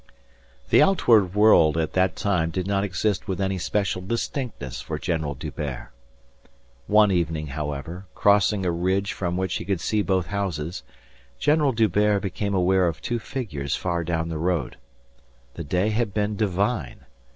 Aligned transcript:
The 0.71 0.81
outward 0.81 1.35
world 1.35 1.77
at 1.77 1.93
that 1.93 2.15
time 2.15 2.49
did 2.49 2.65
not 2.65 2.83
exist 2.83 3.27
with 3.27 3.39
any 3.39 3.59
special 3.59 4.01
distinctness 4.01 4.81
for 4.81 4.97
General 4.97 5.35
D'Hubert. 5.35 5.91
One 6.87 7.11
evening, 7.11 7.45
however, 7.45 8.07
crossing 8.15 8.65
a 8.65 8.71
ridge 8.71 9.13
from 9.13 9.37
which 9.37 9.57
he 9.57 9.63
could 9.63 9.79
see 9.79 10.01
both 10.01 10.25
houses, 10.25 10.81
General 11.37 11.71
D'Hubert 11.71 12.21
became 12.23 12.55
aware 12.55 12.87
of 12.87 12.99
two 12.99 13.19
figures 13.19 13.75
far 13.75 14.03
down 14.03 14.29
the 14.29 14.39
road. 14.39 14.77
The 15.53 15.63
day 15.63 15.89
had 15.89 16.15
been 16.15 16.35
divine. 16.35 17.01